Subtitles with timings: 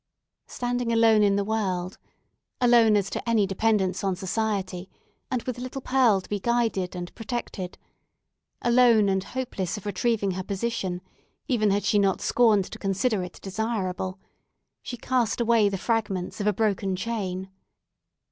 [0.47, 4.89] Standing alone in the world—alone, as to any dependence on society,
[5.29, 11.01] and with little Pearl to be guided and protected—alone, and hopeless of retrieving her position,
[11.47, 16.51] even had she not scorned to consider it desirable—she cast away the fragment of a
[16.53, 17.51] broken chain.